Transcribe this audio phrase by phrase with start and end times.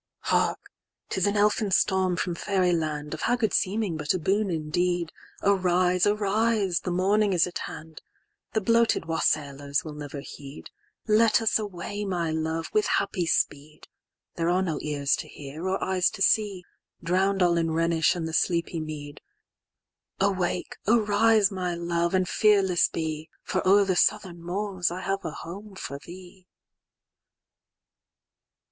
[0.23, 0.65] XXXIX.'Hark!
[1.09, 6.79] 'tis an elfin storm from faery land,"Of haggard seeming, but a boon indeed:"Arise—arise!
[6.79, 12.87] the morning is at hand;—"The bloated wassaillers will never heed:—"Let us away, my love, with
[12.97, 18.27] happy speed;"There are no ears to hear, or eyes to see,—"Drown'd all in Rhenish and
[18.27, 20.77] the sleepy mead:"Awake!
[20.87, 21.51] arise!
[21.51, 26.47] my love, and fearless be,"For o'er the southern moors I have a home for thee."